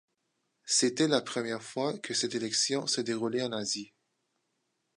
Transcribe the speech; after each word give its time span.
C'était 0.65 1.07
la 1.07 1.21
première 1.21 1.61
fois 1.61 1.95
que 1.99 2.15
cette 2.15 2.33
élection 2.33 2.87
se 2.87 3.01
déroulait 3.01 3.43
en 3.43 3.51
Asie. 3.51 3.93